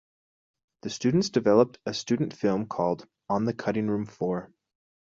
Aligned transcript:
The 0.81 0.89
students 0.89 1.29
developed 1.29 1.77
a 1.85 1.93
student 1.93 2.33
film 2.33 2.65
called, 2.65 3.07
On 3.29 3.45
the 3.45 3.53
cutting 3.53 3.87
room 3.87 4.07
floor. 4.07 4.51